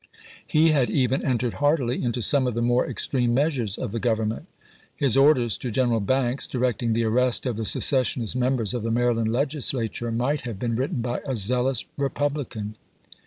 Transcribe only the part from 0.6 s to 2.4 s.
had even entered heartily into